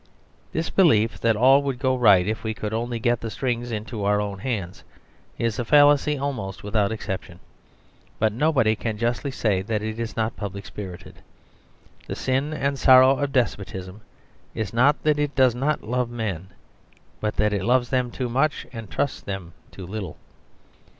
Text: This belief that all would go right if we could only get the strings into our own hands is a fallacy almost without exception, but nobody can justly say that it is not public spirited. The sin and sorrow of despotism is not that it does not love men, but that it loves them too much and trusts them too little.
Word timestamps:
This 0.51 0.71
belief 0.71 1.19
that 1.19 1.35
all 1.35 1.61
would 1.61 1.77
go 1.77 1.95
right 1.95 2.27
if 2.27 2.43
we 2.43 2.55
could 2.55 2.73
only 2.73 2.97
get 2.97 3.21
the 3.21 3.29
strings 3.29 3.69
into 3.71 4.03
our 4.03 4.19
own 4.19 4.39
hands 4.39 4.83
is 5.37 5.59
a 5.59 5.63
fallacy 5.63 6.17
almost 6.17 6.63
without 6.63 6.91
exception, 6.91 7.39
but 8.17 8.33
nobody 8.33 8.75
can 8.75 8.97
justly 8.97 9.29
say 9.29 9.61
that 9.61 9.83
it 9.83 9.99
is 9.99 10.15
not 10.17 10.35
public 10.35 10.65
spirited. 10.65 11.19
The 12.07 12.15
sin 12.15 12.51
and 12.51 12.79
sorrow 12.79 13.15
of 13.19 13.31
despotism 13.31 14.01
is 14.55 14.73
not 14.73 15.03
that 15.03 15.19
it 15.19 15.35
does 15.35 15.53
not 15.53 15.83
love 15.83 16.09
men, 16.09 16.47
but 17.19 17.35
that 17.35 17.53
it 17.53 17.63
loves 17.63 17.89
them 17.89 18.09
too 18.09 18.27
much 18.27 18.65
and 18.73 18.89
trusts 18.89 19.21
them 19.21 19.53
too 19.69 19.85
little. 19.85 20.17